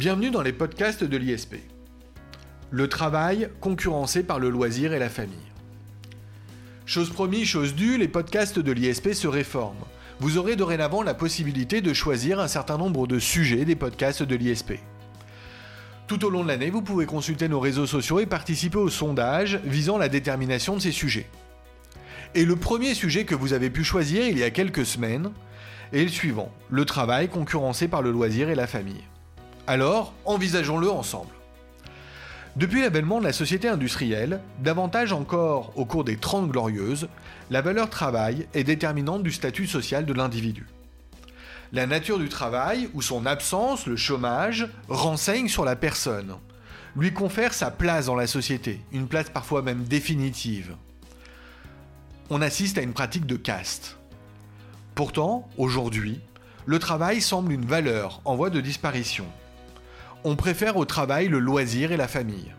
Bienvenue 0.00 0.30
dans 0.30 0.40
les 0.40 0.54
podcasts 0.54 1.04
de 1.04 1.16
l'ISP. 1.18 1.56
Le 2.70 2.88
travail 2.88 3.50
concurrencé 3.60 4.22
par 4.22 4.38
le 4.38 4.48
loisir 4.48 4.94
et 4.94 4.98
la 4.98 5.10
famille. 5.10 5.36
Chose 6.86 7.10
promise, 7.10 7.46
chose 7.46 7.74
due, 7.74 7.98
les 7.98 8.08
podcasts 8.08 8.58
de 8.58 8.72
l'ISP 8.72 9.12
se 9.12 9.28
réforment. 9.28 9.84
Vous 10.18 10.38
aurez 10.38 10.56
dorénavant 10.56 11.02
la 11.02 11.12
possibilité 11.12 11.82
de 11.82 11.92
choisir 11.92 12.40
un 12.40 12.48
certain 12.48 12.78
nombre 12.78 13.06
de 13.06 13.18
sujets 13.18 13.66
des 13.66 13.76
podcasts 13.76 14.22
de 14.22 14.34
l'ISP. 14.34 14.78
Tout 16.06 16.24
au 16.24 16.30
long 16.30 16.44
de 16.44 16.48
l'année, 16.48 16.70
vous 16.70 16.80
pouvez 16.80 17.04
consulter 17.04 17.48
nos 17.48 17.60
réseaux 17.60 17.86
sociaux 17.86 18.20
et 18.20 18.26
participer 18.26 18.78
au 18.78 18.88
sondage 18.88 19.60
visant 19.64 19.98
la 19.98 20.08
détermination 20.08 20.76
de 20.76 20.80
ces 20.80 20.92
sujets. 20.92 21.28
Et 22.34 22.46
le 22.46 22.56
premier 22.56 22.94
sujet 22.94 23.26
que 23.26 23.34
vous 23.34 23.52
avez 23.52 23.68
pu 23.68 23.84
choisir 23.84 24.26
il 24.26 24.38
y 24.38 24.44
a 24.44 24.50
quelques 24.50 24.86
semaines 24.86 25.30
est 25.92 26.04
le 26.04 26.08
suivant, 26.08 26.50
le 26.70 26.86
travail 26.86 27.28
concurrencé 27.28 27.86
par 27.86 28.00
le 28.00 28.10
loisir 28.10 28.48
et 28.48 28.54
la 28.54 28.66
famille. 28.66 29.04
Alors, 29.70 30.14
envisageons-le 30.24 30.90
ensemble. 30.90 31.30
Depuis 32.56 32.80
l'avènement 32.80 33.20
de 33.20 33.24
la 33.24 33.32
société 33.32 33.68
industrielle, 33.68 34.40
davantage 34.58 35.12
encore 35.12 35.70
au 35.76 35.84
cours 35.84 36.02
des 36.02 36.16
Trente 36.16 36.50
Glorieuses, 36.50 37.06
la 37.52 37.62
valeur 37.62 37.88
travail 37.88 38.48
est 38.52 38.64
déterminante 38.64 39.22
du 39.22 39.30
statut 39.30 39.68
social 39.68 40.06
de 40.06 40.12
l'individu. 40.12 40.66
La 41.72 41.86
nature 41.86 42.18
du 42.18 42.28
travail, 42.28 42.90
ou 42.94 43.00
son 43.00 43.26
absence, 43.26 43.86
le 43.86 43.94
chômage, 43.94 44.68
renseigne 44.88 45.46
sur 45.46 45.64
la 45.64 45.76
personne, 45.76 46.34
lui 46.96 47.12
confère 47.12 47.54
sa 47.54 47.70
place 47.70 48.06
dans 48.06 48.16
la 48.16 48.26
société, 48.26 48.80
une 48.90 49.06
place 49.06 49.30
parfois 49.30 49.62
même 49.62 49.84
définitive. 49.84 50.74
On 52.28 52.42
assiste 52.42 52.76
à 52.76 52.82
une 52.82 52.92
pratique 52.92 53.26
de 53.26 53.36
caste. 53.36 53.98
Pourtant, 54.96 55.48
aujourd'hui, 55.58 56.18
le 56.66 56.80
travail 56.80 57.20
semble 57.20 57.52
une 57.52 57.66
valeur 57.66 58.20
en 58.24 58.34
voie 58.34 58.50
de 58.50 58.60
disparition 58.60 59.26
on 60.24 60.36
préfère 60.36 60.76
au 60.76 60.84
travail 60.84 61.28
le 61.28 61.38
loisir 61.38 61.92
et 61.92 61.96
la 61.96 62.08
famille. 62.08 62.52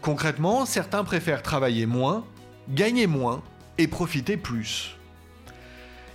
Concrètement, 0.00 0.66
certains 0.66 1.04
préfèrent 1.04 1.42
travailler 1.42 1.86
moins, 1.86 2.24
gagner 2.68 3.06
moins 3.06 3.42
et 3.78 3.88
profiter 3.88 4.36
plus. 4.36 4.96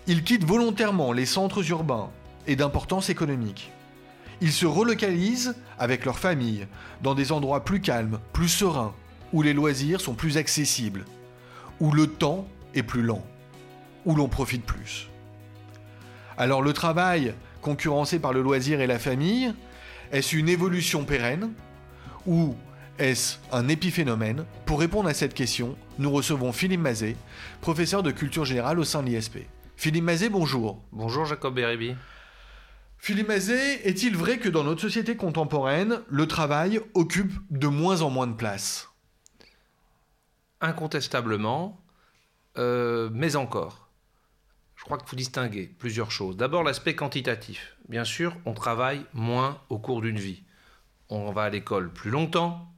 Ils 0.08 0.24
quittent 0.24 0.46
volontairement 0.46 1.12
les 1.12 1.26
centres 1.26 1.70
urbains 1.70 2.10
et 2.48 2.56
d'importance 2.56 3.10
économique. 3.10 3.72
Ils 4.42 4.52
se 4.52 4.66
relocalisent 4.66 5.56
avec 5.80 6.06
leur 6.06 6.20
famille 6.20 6.68
dans 7.02 7.16
des 7.16 7.32
endroits 7.32 7.64
plus 7.64 7.82
calmes, 7.82 8.20
plus 8.34 8.50
sereins, 8.50 8.94
où 9.34 9.42
les 9.42 9.54
loisirs 9.54 10.02
sont 10.02 10.14
plus 10.14 10.38
accessibles, 10.38 11.06
où 11.80 11.92
le 11.92 12.08
temps 12.08 12.48
est 12.74 12.84
plus 12.84 13.02
lent, 13.02 13.24
où 14.06 14.16
l'on 14.16 14.28
profite 14.28 14.66
plus. 14.66 15.10
Alors 16.38 16.62
le 16.62 16.74
travail, 16.74 17.34
concurrencé 17.62 18.20
par 18.20 18.34
le 18.34 18.42
loisir 18.42 18.82
et 18.82 18.88
la 18.88 19.00
famille, 19.00 19.54
est-ce 20.12 20.36
une 20.36 20.50
évolution 20.50 21.04
pérenne 21.04 21.52
ou 22.26 22.56
est-ce 22.98 23.38
un 23.52 23.68
épiphénomène 23.68 24.46
Pour 24.66 24.80
répondre 24.80 25.10
à 25.10 25.14
cette 25.14 25.34
question, 25.34 25.78
nous 26.00 26.12
recevons 26.12 26.52
Philippe 26.52 26.82
Mazet, 26.82 27.18
professeur 27.62 28.04
de 28.04 28.12
culture 28.12 28.46
générale 28.46 28.80
au 28.80 28.84
sein 28.84 29.04
de 29.04 29.10
l'ISP. 29.10 29.40
Philippe 29.76 30.04
Mazet, 30.04 30.30
bonjour. 30.30 30.82
Bonjour 30.92 31.26
Jacob 31.26 31.56
Beribi. 31.56 31.96
Philippe 32.98 33.28
Mazet, 33.28 33.88
est-il 33.88 34.16
vrai 34.16 34.40
que 34.40 34.50
dans 34.50 34.64
notre 34.64 34.82
société 34.82 35.16
contemporaine, 35.16 36.02
le 36.08 36.28
travail 36.28 36.82
occupe 36.94 37.34
de 37.52 37.68
moins 37.68 38.02
en 38.02 38.10
moins 38.10 38.28
de 38.28 38.34
place? 38.34 38.90
Incontestablement, 40.62 41.84
euh, 42.58 43.10
mais 43.14 43.36
encore 43.36 43.85
crois 44.86 45.00
qu'il 45.00 45.08
faut 45.08 45.16
distinguer 45.16 45.70
plusieurs 45.80 46.12
choses. 46.12 46.38
D'abord 46.38 46.64
l'aspect 46.64 46.96
quantitatif. 46.96 47.76
Bien 47.90 48.04
sûr, 48.04 48.38
on 48.46 48.54
travaille 48.54 49.04
moins 49.14 49.60
au 49.70 49.80
cours 49.80 50.02
d'une 50.02 50.20
vie. 50.20 50.44
On 51.10 51.32
va 51.32 51.44
à 51.44 51.50
l'école 51.50 51.92
plus 51.92 52.12
longtemps, 52.12 52.72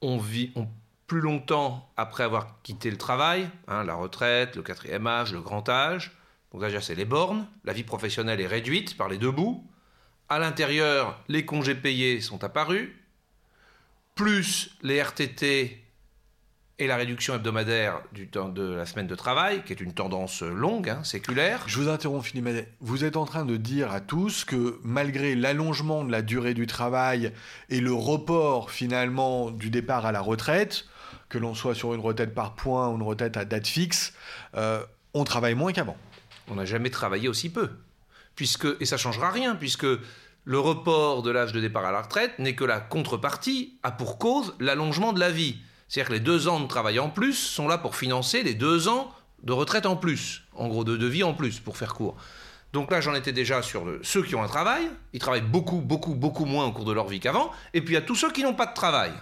on 0.00 0.16
vit 0.16 0.52
plus 1.06 1.20
longtemps 1.20 1.92
après 1.96 2.24
avoir 2.24 2.62
quitté 2.62 2.90
le 2.90 2.96
travail, 2.96 3.48
hein, 3.68 3.84
la 3.84 3.94
retraite, 3.94 4.56
le 4.56 4.62
quatrième 4.62 5.06
âge, 5.06 5.32
le 5.32 5.40
grand 5.40 5.68
âge. 5.68 6.12
Donc 6.50 6.62
déjà 6.62 6.80
c'est 6.80 6.94
les 6.94 7.04
bornes, 7.04 7.46
la 7.64 7.74
vie 7.74 7.84
professionnelle 7.84 8.40
est 8.40 8.46
réduite 8.46 8.96
par 8.96 9.08
les 9.08 9.18
deux 9.18 9.30
bouts. 9.30 9.66
À 10.30 10.38
l'intérieur, 10.38 11.20
les 11.28 11.44
congés 11.44 11.74
payés 11.74 12.22
sont 12.22 12.42
apparus, 12.42 12.90
plus 14.14 14.76
les 14.82 15.02
RTT 15.02 15.83
et 16.78 16.86
la 16.88 16.96
réduction 16.96 17.34
hebdomadaire 17.34 18.00
du 18.12 18.28
temps 18.28 18.48
de 18.48 18.74
la 18.74 18.84
semaine 18.84 19.06
de 19.06 19.14
travail, 19.14 19.62
qui 19.64 19.72
est 19.72 19.80
une 19.80 19.94
tendance 19.94 20.42
longue, 20.42 20.88
hein, 20.88 21.04
séculaire. 21.04 21.62
Je 21.66 21.78
vous 21.78 21.88
interromps, 21.88 22.26
Philippe 22.26 22.66
Vous 22.80 23.04
êtes 23.04 23.16
en 23.16 23.26
train 23.26 23.44
de 23.44 23.56
dire 23.56 23.92
à 23.92 24.00
tous 24.00 24.44
que 24.44 24.80
malgré 24.82 25.36
l'allongement 25.36 26.04
de 26.04 26.10
la 26.10 26.20
durée 26.20 26.52
du 26.52 26.66
travail 26.66 27.32
et 27.70 27.80
le 27.80 27.92
report 27.92 28.72
finalement 28.72 29.52
du 29.52 29.70
départ 29.70 30.04
à 30.04 30.10
la 30.10 30.20
retraite, 30.20 30.86
que 31.28 31.38
l'on 31.38 31.54
soit 31.54 31.76
sur 31.76 31.94
une 31.94 32.00
retraite 32.00 32.34
par 32.34 32.54
points 32.54 32.88
ou 32.88 32.96
une 32.96 33.02
retraite 33.02 33.36
à 33.36 33.44
date 33.44 33.68
fixe, 33.68 34.12
euh, 34.56 34.82
on 35.14 35.22
travaille 35.22 35.54
moins 35.54 35.72
qu'avant. 35.72 35.96
On 36.48 36.56
n'a 36.56 36.64
jamais 36.64 36.90
travaillé 36.90 37.28
aussi 37.28 37.50
peu. 37.50 37.70
Puisque, 38.34 38.66
et 38.80 38.84
ça 38.84 38.96
changera 38.96 39.30
rien, 39.30 39.54
puisque 39.54 39.86
le 40.44 40.58
report 40.58 41.22
de 41.22 41.30
l'âge 41.30 41.52
de 41.52 41.60
départ 41.60 41.84
à 41.84 41.92
la 41.92 42.02
retraite 42.02 42.36
n'est 42.40 42.56
que 42.56 42.64
la 42.64 42.80
contrepartie, 42.80 43.78
a 43.84 43.92
pour 43.92 44.18
cause 44.18 44.56
l'allongement 44.58 45.12
de 45.12 45.20
la 45.20 45.30
vie. 45.30 45.58
C'est-à-dire 45.88 46.08
que 46.08 46.14
les 46.14 46.20
deux 46.20 46.48
ans 46.48 46.60
de 46.60 46.66
travail 46.66 46.98
en 46.98 47.10
plus 47.10 47.34
sont 47.34 47.68
là 47.68 47.78
pour 47.78 47.96
financer 47.96 48.42
les 48.42 48.54
deux 48.54 48.88
ans 48.88 49.12
de 49.42 49.52
retraite 49.52 49.86
en 49.86 49.96
plus, 49.96 50.42
en 50.54 50.68
gros 50.68 50.84
de, 50.84 51.06
vie 51.06 51.22
en 51.22 51.34
plus, 51.34 51.60
pour 51.60 51.76
faire 51.76 51.94
court. 51.94 52.16
Donc 52.72 52.90
là, 52.90 53.00
j'en 53.00 53.14
étais 53.14 53.32
déjà 53.32 53.62
sur 53.62 53.84
ceux 54.02 54.22
qui 54.22 54.34
ont 54.34 54.42
un 54.42 54.48
travail, 54.48 54.90
ils 55.12 55.20
travaillent 55.20 55.42
beaucoup, 55.42 55.80
beaucoup, 55.80 56.14
beaucoup 56.14 56.44
moins 56.44 56.66
au 56.66 56.72
cours 56.72 56.84
de 56.84 56.92
leur 56.92 57.06
vie 57.06 57.20
qu'avant, 57.20 57.52
et 57.72 57.80
puis 57.80 57.92
il 57.92 57.94
y 57.94 57.98
a 57.98 58.02
tous 58.02 58.16
ceux 58.16 58.32
qui 58.32 58.42
n'ont 58.42 58.54
pas 58.54 58.66
de 58.66 58.74
travail. 58.74 59.12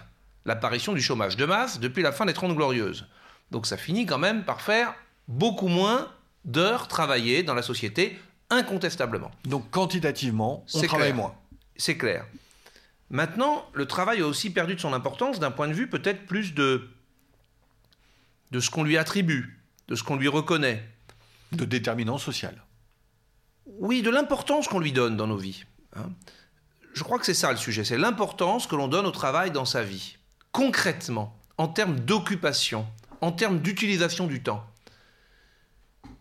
L'apparition 0.46 0.92
du 0.92 1.02
chômage 1.02 1.36
de 1.36 1.44
masse 1.44 1.78
depuis 1.78 2.02
la 2.02 2.12
fin 2.12 2.24
des 2.24 2.32
Trente 2.32 2.54
Glorieuses. 2.56 3.06
Donc 3.50 3.66
ça 3.66 3.76
finit 3.76 4.06
quand 4.06 4.18
même 4.18 4.44
par 4.44 4.60
faire 4.60 4.94
beaucoup 5.28 5.68
moins 5.68 6.08
d'heures 6.44 6.88
travaillées 6.88 7.42
dans 7.42 7.54
la 7.54 7.62
société, 7.62 8.18
incontestablement. 8.50 9.30
Donc 9.44 9.70
quantitativement, 9.70 10.64
on 10.74 10.82
travaille 10.82 11.12
moins. 11.12 11.34
C'est 11.76 11.96
clair. 11.96 12.24
Maintenant, 13.12 13.68
le 13.74 13.86
travail 13.86 14.22
a 14.22 14.26
aussi 14.26 14.48
perdu 14.48 14.74
de 14.74 14.80
son 14.80 14.94
importance 14.94 15.38
d'un 15.38 15.50
point 15.50 15.68
de 15.68 15.74
vue 15.74 15.86
peut-être 15.86 16.24
plus 16.24 16.54
de, 16.54 16.88
de 18.50 18.58
ce 18.58 18.70
qu'on 18.70 18.84
lui 18.84 18.96
attribue, 18.96 19.62
de 19.88 19.94
ce 19.94 20.02
qu'on 20.02 20.16
lui 20.16 20.28
reconnaît. 20.28 20.82
De 21.52 21.66
déterminant 21.66 22.16
social. 22.16 22.64
Oui, 23.66 24.00
de 24.00 24.08
l'importance 24.08 24.66
qu'on 24.66 24.80
lui 24.80 24.92
donne 24.92 25.18
dans 25.18 25.26
nos 25.26 25.36
vies. 25.36 25.64
Hein. 25.94 26.10
Je 26.94 27.02
crois 27.02 27.18
que 27.18 27.26
c'est 27.26 27.34
ça 27.34 27.50
le 27.50 27.58
sujet, 27.58 27.84
c'est 27.84 27.98
l'importance 27.98 28.66
que 28.66 28.74
l'on 28.74 28.88
donne 28.88 29.04
au 29.04 29.10
travail 29.10 29.50
dans 29.50 29.66
sa 29.66 29.82
vie. 29.82 30.16
Concrètement, 30.50 31.38
en 31.58 31.68
termes 31.68 32.00
d'occupation, 32.00 32.86
en 33.20 33.32
termes 33.32 33.60
d'utilisation 33.60 34.26
du 34.26 34.42
temps. 34.42 34.66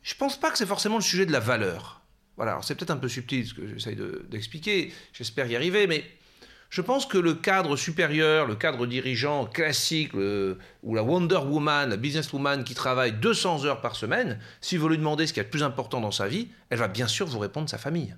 Je 0.04 0.14
ne 0.14 0.20
pense 0.20 0.38
pas 0.38 0.52
que 0.52 0.58
c'est 0.58 0.66
forcément 0.66 0.98
le 0.98 1.02
sujet 1.02 1.26
de 1.26 1.32
la 1.32 1.40
valeur. 1.40 2.02
Voilà, 2.36 2.60
c'est 2.62 2.76
peut-être 2.76 2.92
un 2.92 2.98
peu 2.98 3.08
subtil 3.08 3.48
ce 3.48 3.54
que 3.54 3.66
j'essaye 3.66 3.98
d'expliquer, 4.28 4.94
j'espère 5.14 5.48
y 5.48 5.56
arriver, 5.56 5.88
mais 5.88 6.04
je 6.72 6.82
pense 6.82 7.06
que 7.06 7.18
le 7.18 7.34
cadre 7.34 7.76
supérieur, 7.76 8.48
le 8.48 8.56
cadre 8.56 8.88
dirigeant 8.88 9.46
classique, 9.46 10.14
ou 10.14 10.96
la 10.96 11.04
Wonder 11.04 11.36
Woman, 11.36 11.90
la 11.90 11.98
businesswoman 11.98 12.64
qui 12.64 12.74
travaille 12.74 13.12
200 13.12 13.66
heures 13.66 13.82
par 13.82 13.98
semaine, 13.98 14.40
si 14.62 14.78
vous 14.78 14.88
lui 14.88 14.98
demandez 14.98 15.28
ce 15.28 15.34
qu'il 15.34 15.42
y 15.42 15.46
a 15.46 15.46
de 15.46 15.50
plus 15.50 15.64
important 15.64 16.00
dans 16.00 16.12
sa 16.12 16.30
vie, 16.30 16.48
elle 16.70 16.80
va 16.80 16.88
bien 16.88 17.08
sûr 17.08 17.28
vous 17.28 17.40
répondre 17.40 17.70
sa 17.70 17.78
famille. 17.78 18.16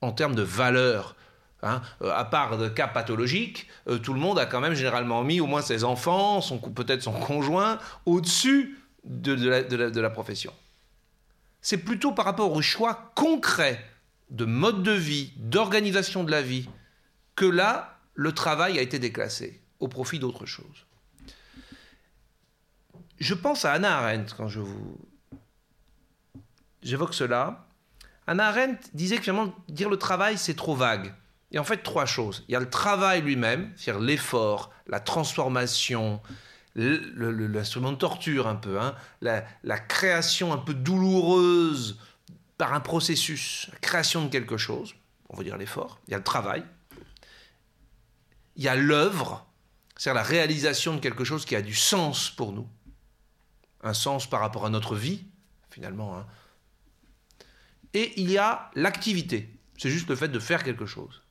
En 0.00 0.12
termes 0.12 0.36
de 0.36 0.42
valeur, 0.42 1.16
hein, 1.64 1.82
euh, 2.02 2.12
à 2.14 2.24
part 2.24 2.56
de 2.56 2.68
cas 2.68 2.86
pathologiques, 2.86 3.66
euh, 3.88 3.98
tout 3.98 4.14
le 4.14 4.20
monde 4.20 4.38
a 4.38 4.46
quand 4.46 4.60
même 4.60 4.74
généralement 4.74 5.24
mis 5.24 5.40
au 5.40 5.46
moins 5.46 5.62
ses 5.62 5.82
enfants, 5.82 6.40
peut-être 6.72 7.02
son 7.02 7.14
conjoint, 7.14 7.80
au-dessus 8.06 8.78
de, 9.02 9.34
de 9.34 10.00
la 10.00 10.10
profession. 10.10 10.52
C'est 11.62 11.78
plutôt 11.78 12.12
par 12.12 12.26
rapport 12.26 12.52
au 12.52 12.62
choix 12.62 13.10
concret 13.16 13.84
de 14.30 14.44
mode 14.44 14.84
de 14.84 14.92
vie, 14.92 15.32
d'organisation 15.36 16.22
de 16.22 16.30
la 16.30 16.40
vie, 16.40 16.68
que 17.36 17.44
là, 17.44 17.98
le 18.14 18.32
travail 18.32 18.78
a 18.78 18.82
été 18.82 18.98
déclassé 18.98 19.60
au 19.80 19.88
profit 19.88 20.18
d'autre 20.18 20.46
chose. 20.46 20.86
Je 23.18 23.34
pense 23.34 23.64
à 23.64 23.72
Anna 23.72 23.98
Arendt 23.98 24.34
quand 24.36 24.48
je 24.48 24.60
vous 24.60 24.98
j'évoque 26.82 27.14
cela. 27.14 27.66
Anna 28.26 28.48
Arendt 28.48 28.90
disait 28.92 29.16
que 29.16 29.22
finalement 29.22 29.54
dire 29.68 29.88
le 29.88 29.96
travail 29.96 30.38
c'est 30.38 30.54
trop 30.54 30.74
vague. 30.74 31.14
Et 31.50 31.58
en 31.58 31.64
fait 31.64 31.78
trois 31.78 32.06
choses. 32.06 32.44
Il 32.48 32.52
y 32.52 32.56
a 32.56 32.60
le 32.60 32.68
travail 32.68 33.22
lui-même, 33.22 33.72
c'est-à-dire 33.76 34.02
l'effort, 34.02 34.72
la 34.86 35.00
transformation, 35.00 36.20
l'instrument 36.74 37.92
de 37.92 37.96
torture 37.96 38.48
un 38.48 38.56
peu, 38.56 38.80
hein, 38.80 38.96
la, 39.20 39.44
la, 39.62 39.78
création 39.78 40.52
un 40.52 40.58
peu 40.58 40.74
douloureuse 40.74 42.00
par 42.58 42.74
un 42.74 42.80
processus, 42.80 43.68
la 43.72 43.78
création 43.78 44.24
de 44.24 44.30
quelque 44.30 44.56
chose, 44.56 44.94
on 45.28 45.36
va 45.36 45.44
dire 45.44 45.56
l'effort. 45.56 46.00
Il 46.08 46.10
y 46.10 46.14
a 46.14 46.18
le 46.18 46.24
travail, 46.24 46.64
il 48.56 48.64
y 48.64 48.68
a 48.68 48.76
l'œuvre, 48.76 49.46
c'est-à-dire 49.96 50.22
la 50.22 50.28
réalisation 50.28 50.94
de 50.94 51.00
quelque 51.00 51.24
chose 51.24 51.44
qui 51.44 51.56
a 51.56 51.62
du 51.62 51.74
sens 51.74 52.30
pour 52.30 52.52
nous, 52.52 52.68
un 53.82 53.94
sens 53.94 54.28
par 54.28 54.40
rapport 54.40 54.66
à 54.66 54.70
notre 54.70 54.94
vie, 54.96 55.24
finalement. 55.70 56.16
Hein. 56.16 56.26
Et 57.92 58.12
il 58.20 58.30
y 58.30 58.38
a 58.38 58.70
l'activité, 58.74 59.48
c'est 59.78 59.90
juste 59.90 60.08
le 60.08 60.16
fait 60.16 60.28
de 60.28 60.38
faire 60.38 60.64
quelque 60.64 60.86
chose. 60.86 61.22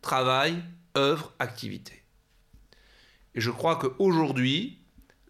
travail, 0.00 0.62
œuvre, 0.96 1.32
activité. 1.38 2.02
Et 3.34 3.40
je 3.40 3.50
crois 3.50 3.76
qu'aujourd'hui, 3.76 4.80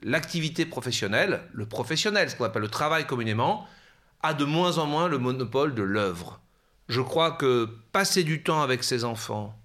l'activité 0.03 0.67
professionnelle, 0.67 1.49
le 1.53 1.67
professionnel, 1.67 2.31
ce 2.31 2.37
qu'on 2.37 2.45
appelle 2.45 2.63
le 2.63 2.69
travail 2.69 3.07
communément, 3.07 3.67
a 4.23 4.35
de 4.35 4.45
moins 4.45 4.79
en 4.79 4.87
moins 4.87 5.09
le 5.09 5.19
monopole 5.19 5.75
de 5.75 5.83
l'œuvre. 5.83 6.41
Je 6.89 7.01
crois 7.01 7.33
que 7.33 7.69
passer 7.93 8.25
du 8.25 8.43
temps 8.43 8.63
avec 8.63 8.83
ses 8.83 9.05
enfants 9.05 9.62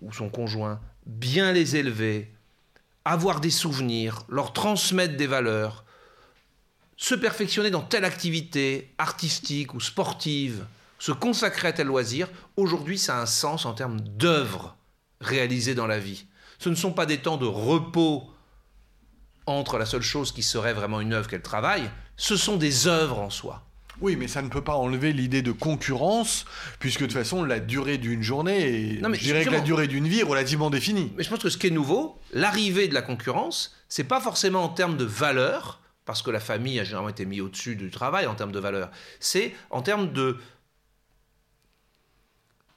ou 0.00 0.12
son 0.12 0.28
conjoint, 0.28 0.80
bien 1.06 1.52
les 1.52 1.76
élever, 1.76 2.32
avoir 3.04 3.40
des 3.40 3.50
souvenirs, 3.50 4.24
leur 4.28 4.52
transmettre 4.52 5.16
des 5.16 5.26
valeurs, 5.26 5.84
se 6.96 7.14
perfectionner 7.14 7.70
dans 7.70 7.82
telle 7.82 8.04
activité 8.04 8.94
artistique 8.98 9.74
ou 9.74 9.80
sportive, 9.80 10.66
se 10.98 11.12
consacrer 11.12 11.68
à 11.68 11.72
tel 11.72 11.86
loisir, 11.86 12.28
aujourd'hui 12.56 12.98
ça 12.98 13.18
a 13.18 13.22
un 13.22 13.26
sens 13.26 13.66
en 13.66 13.74
termes 13.74 14.00
d'œuvre 14.00 14.76
réalisée 15.20 15.74
dans 15.74 15.86
la 15.86 15.98
vie. 15.98 16.26
Ce 16.58 16.68
ne 16.68 16.74
sont 16.74 16.92
pas 16.92 17.06
des 17.06 17.18
temps 17.18 17.36
de 17.36 17.46
repos 17.46 18.30
entre 19.46 19.78
la 19.78 19.86
seule 19.86 20.02
chose 20.02 20.32
qui 20.32 20.42
serait 20.42 20.72
vraiment 20.72 21.00
une 21.00 21.12
œuvre 21.12 21.28
qu'elle 21.28 21.42
travaille, 21.42 21.88
ce 22.16 22.36
sont 22.36 22.56
des 22.56 22.86
œuvres 22.86 23.18
en 23.18 23.30
soi. 23.30 23.62
Oui, 24.00 24.16
mais 24.16 24.28
ça 24.28 24.42
ne 24.42 24.48
peut 24.48 24.62
pas 24.62 24.74
enlever 24.74 25.12
l'idée 25.12 25.42
de 25.42 25.52
concurrence, 25.52 26.44
puisque 26.78 27.00
de 27.00 27.06
toute 27.06 27.14
façon, 27.14 27.42
la 27.44 27.60
durée 27.60 27.98
d'une 27.98 28.22
journée, 28.22 29.00
je 29.02 29.18
dirais 29.18 29.44
que 29.44 29.50
la 29.50 29.60
durée 29.60 29.88
d'une 29.88 30.06
vie 30.06 30.20
est 30.20 30.24
relativement 30.24 30.70
définie. 30.70 31.12
Mais 31.16 31.22
je 31.22 31.30
pense 31.30 31.38
que 31.38 31.48
ce 31.48 31.56
qui 31.56 31.68
est 31.68 31.70
nouveau, 31.70 32.20
l'arrivée 32.32 32.88
de 32.88 32.94
la 32.94 33.02
concurrence, 33.02 33.74
c'est 33.88 34.04
pas 34.04 34.20
forcément 34.20 34.64
en 34.64 34.68
termes 34.68 34.96
de 34.96 35.04
valeur, 35.04 35.80
parce 36.04 36.22
que 36.22 36.30
la 36.30 36.40
famille 36.40 36.78
a 36.78 36.84
généralement 36.84 37.08
été 37.08 37.24
mise 37.24 37.40
au-dessus 37.40 37.74
du 37.76 37.90
travail 37.90 38.26
en 38.26 38.34
termes 38.34 38.52
de 38.52 38.60
valeur, 38.60 38.90
c'est 39.18 39.54
en 39.70 39.82
termes 39.82 40.12
de 40.12 40.36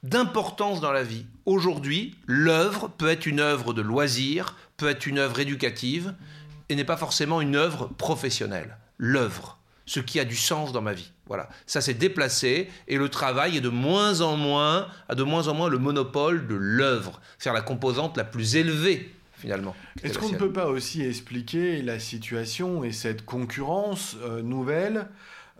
d'importance 0.02 0.80
dans 0.80 0.92
la 0.92 1.02
vie. 1.02 1.26
Aujourd'hui, 1.44 2.16
l'œuvre 2.26 2.88
peut 2.88 3.08
être 3.08 3.26
une 3.26 3.38
œuvre 3.38 3.74
de 3.74 3.82
loisir, 3.82 4.56
peut 4.78 4.88
être 4.88 5.06
une 5.06 5.18
œuvre 5.18 5.40
éducative, 5.40 6.14
et 6.70 6.74
n'est 6.74 6.84
pas 6.84 6.96
forcément 6.96 7.42
une 7.42 7.54
œuvre 7.54 7.88
professionnelle. 7.98 8.78
L'œuvre, 8.96 9.59
ce 9.90 9.98
qui 9.98 10.20
a 10.20 10.24
du 10.24 10.36
sens 10.36 10.70
dans 10.70 10.82
ma 10.82 10.92
vie. 10.92 11.10
Voilà, 11.26 11.48
ça 11.66 11.80
s'est 11.80 11.94
déplacé 11.94 12.68
et 12.86 12.96
le 12.96 13.08
travail 13.08 13.56
est 13.56 13.60
de 13.60 13.68
moins 13.68 14.20
en 14.20 14.36
moins, 14.36 14.86
a 15.08 15.16
de 15.16 15.24
moins 15.24 15.48
en 15.48 15.54
moins 15.54 15.68
le 15.68 15.78
monopole 15.78 16.46
de 16.46 16.54
l'œuvre, 16.54 17.20
faire 17.40 17.52
la 17.52 17.60
composante 17.60 18.16
la 18.16 18.22
plus 18.22 18.54
élevée 18.54 19.12
finalement. 19.36 19.74
Est-ce 20.04 20.18
qu'on 20.18 20.28
ne 20.28 20.36
peut 20.36 20.52
pas 20.52 20.68
aussi 20.68 21.02
expliquer 21.02 21.82
la 21.82 21.98
situation 21.98 22.84
et 22.84 22.92
cette 22.92 23.24
concurrence 23.24 24.16
euh, 24.22 24.42
nouvelle 24.42 25.08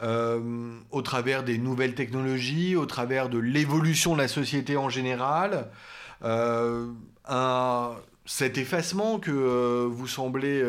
euh, 0.03 0.75
au 0.93 1.03
travers 1.03 1.43
des 1.43 1.59
nouvelles 1.59 1.97
technologies, 1.97 2.77
au 2.77 2.87
travers 2.87 3.31
de 3.31 3.39
l'évolution 3.39 4.13
de 4.15 4.19
la 4.21 4.29
société 4.29 4.77
en 4.77 4.91
général, 4.91 5.71
euh, 6.23 6.87
un, 7.27 7.97
cet 8.27 8.59
effacement 8.59 9.19
que 9.19 9.87
vous 9.87 10.07
semblez 10.07 10.63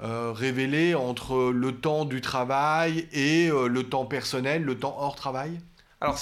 euh, 0.00 0.28
euh, 0.28 0.32
révéler 0.32 0.94
entre 0.94 1.50
le 1.50 1.72
temps 1.72 2.04
du 2.04 2.20
travail 2.20 3.08
et 3.12 3.48
le 3.48 3.82
temps 3.84 4.06
personnel, 4.06 4.62
le 4.64 4.78
temps 4.78 4.96
hors 4.98 5.16
travail? 5.16 5.60
Alors, 6.00 6.18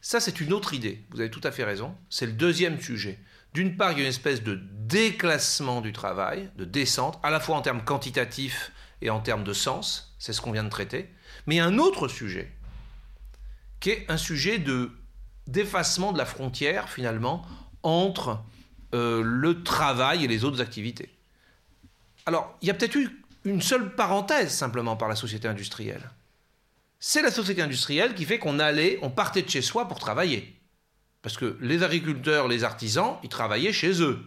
ça, 0.00 0.20
c'est 0.20 0.40
une 0.40 0.52
autre 0.52 0.74
idée. 0.74 1.04
Vous 1.10 1.20
avez 1.20 1.30
tout 1.30 1.40
à 1.42 1.50
fait 1.50 1.64
raison. 1.64 1.94
C'est 2.10 2.26
le 2.26 2.32
deuxième 2.32 2.80
sujet. 2.80 3.18
D'une 3.54 3.76
part, 3.76 3.92
il 3.92 3.98
y 3.98 4.00
a 4.00 4.04
une 4.04 4.10
espèce 4.10 4.42
de 4.42 4.60
déclassement 4.72 5.80
du 5.80 5.92
travail, 5.92 6.50
de 6.56 6.64
descente, 6.64 7.18
à 7.22 7.30
la 7.30 7.40
fois 7.40 7.56
en 7.56 7.62
termes 7.62 7.82
quantitatifs 7.82 8.70
et 9.02 9.10
en 9.10 9.20
termes 9.20 9.44
de 9.44 9.52
sens. 9.52 10.14
C'est 10.18 10.32
ce 10.32 10.40
qu'on 10.40 10.52
vient 10.52 10.64
de 10.64 10.68
traiter. 10.68 11.10
Mais 11.46 11.56
il 11.56 11.58
y 11.58 11.60
a 11.60 11.66
un 11.66 11.78
autre 11.78 12.06
sujet, 12.08 12.52
qui 13.80 13.90
est 13.90 14.10
un 14.10 14.16
sujet 14.16 14.58
de 14.58 14.90
d'effacement 15.46 16.12
de 16.12 16.18
la 16.18 16.26
frontière, 16.26 16.88
finalement, 16.88 17.46
entre 17.84 18.40
euh, 18.94 19.22
le 19.22 19.62
travail 19.62 20.24
et 20.24 20.28
les 20.28 20.44
autres 20.44 20.60
activités. 20.60 21.15
Alors, 22.26 22.56
il 22.60 22.68
y 22.68 22.70
a 22.70 22.74
peut-être 22.74 22.96
eu 22.96 23.22
une 23.44 23.62
seule 23.62 23.94
parenthèse 23.94 24.52
simplement 24.52 24.96
par 24.96 25.08
la 25.08 25.14
société 25.14 25.46
industrielle. 25.46 26.10
C'est 26.98 27.22
la 27.22 27.30
société 27.30 27.62
industrielle 27.62 28.14
qui 28.14 28.24
fait 28.24 28.38
qu'on 28.38 28.58
allait, 28.58 28.98
on 29.02 29.10
partait 29.10 29.42
de 29.42 29.48
chez 29.48 29.62
soi 29.62 29.86
pour 29.86 29.98
travailler. 29.98 30.58
Parce 31.22 31.36
que 31.36 31.56
les 31.60 31.82
agriculteurs, 31.82 32.48
les 32.48 32.64
artisans, 32.64 33.16
ils 33.22 33.28
travaillaient 33.28 33.72
chez 33.72 34.02
eux. 34.02 34.20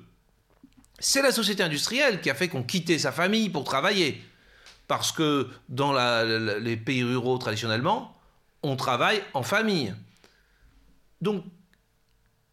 C'est 1.00 1.22
la 1.22 1.32
société 1.32 1.64
industrielle 1.64 2.22
qui 2.22 2.30
a 2.30 2.36
fait 2.36 2.48
qu'on 2.48 2.64
quittait 2.64 3.00
sa 3.00 3.12
famille 3.12 3.50
pour 3.50 3.64
travailler. 3.64 4.22
Parce 4.88 5.12
que 5.12 5.50
dans 5.68 5.94
les 6.60 6.78
pays 6.78 7.04
ruraux, 7.04 7.38
traditionnellement, 7.38 8.18
on 8.64 8.76
travaille 8.76 9.22
en 9.34 9.44
famille. 9.44 9.94
Donc, 11.22 11.44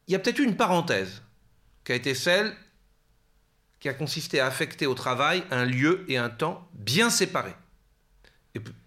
il 0.07 0.13
y 0.13 0.15
a 0.15 0.19
peut-être 0.19 0.39
eu 0.39 0.45
une 0.45 0.57
parenthèse 0.57 1.23
qui 1.85 1.93
a 1.93 1.95
été 1.95 2.15
celle 2.15 2.55
qui 3.81 3.89
a 3.89 3.95
consisté 3.95 4.41
à 4.41 4.47
affecter 4.47 4.87
au 4.87 4.95
travail 4.95 5.43
un 5.51 5.65
lieu 5.65 6.05
et 6.09 6.17
un 6.17 6.31
temps 6.31 6.69
bien 6.75 7.11
séparés. 7.11 7.55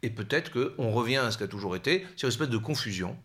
Et, 0.01 0.09
peut-être 0.09 0.51
qu'on 0.51 0.91
revient 0.91 1.17
à 1.17 1.29
ce 1.29 1.37
qui 1.37 1.43
a 1.43 1.47
toujours 1.47 1.75
été, 1.75 2.05
sur 2.15 2.27
une 2.27 2.31
espèce 2.31 2.49
de 2.49 2.57
confusion, 2.57 3.15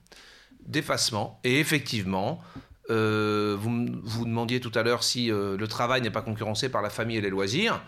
d'effacement. 0.66 1.40
Et 1.43 1.58
effectivement, 1.58 2.43
euh, 2.90 3.56
vous 3.58 3.87
vous 4.02 4.25
demandiez 4.26 4.61
tout 4.61 4.72
à 4.75 4.82
l'heure 4.82 5.02
si 5.05 5.31
euh, 5.31 5.56
le 5.56 5.69
travail 5.69 6.02
n'est 6.02 6.11
pas 6.11 6.20
concurrencé 6.20 6.69
par 6.69 6.82
la 6.82 6.90
famille 6.90 7.16
et 7.16 7.22
les 7.22 7.31
loisirs. 7.31 7.82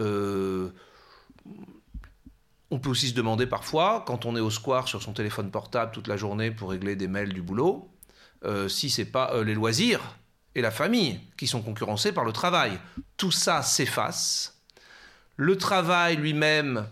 Euh, 0.00 0.70
on 2.72 2.80
peut 2.80 2.90
aussi 2.90 3.08
se 3.08 3.14
demander 3.14 3.46
parfois, 3.46 4.02
quand 4.04 4.26
on 4.26 4.34
est 4.34 4.40
au 4.40 4.50
square 4.50 4.88
sur 4.88 5.00
son 5.00 5.12
téléphone 5.12 5.52
portable 5.52 5.92
toute 5.92 6.08
la 6.08 6.16
journée 6.16 6.50
pour 6.50 6.70
régler 6.70 6.96
des 6.96 7.06
mails 7.06 7.32
du 7.32 7.42
boulot, 7.42 7.88
si 8.66 8.90
c'est 8.90 9.04
pas 9.04 9.44
les 9.44 9.54
loisirs 9.54 10.00
et 10.54 10.60
la 10.60 10.70
famille 10.70 11.20
qui 11.36 11.46
sont 11.46 11.62
concurrencés 11.62 12.12
par 12.12 12.24
le 12.24 12.32
travail. 12.32 12.78
Tout 13.16 13.30
ça 13.30 13.62
s'efface. 13.62 14.60
Le 15.36 15.56
travail 15.56 16.16
lui-même 16.16 16.86